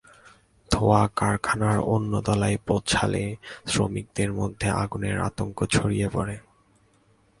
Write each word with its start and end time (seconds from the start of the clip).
ধোঁয়া 0.71 1.03
কারখানার 1.15 1.77
অন্য 1.93 2.13
তলায় 2.25 2.57
পৌঁছালে 2.67 3.23
শ্রমিকদের 3.67 4.29
মধ্যে 4.33 4.67
আগুনের 4.83 5.17
আতঙ্ক 5.21 5.57
ছড়িয়ে 5.65 6.07
পড়ে। 6.09 6.35